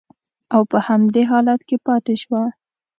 [0.55, 2.41] او په همدې حالت کې پاتې شوه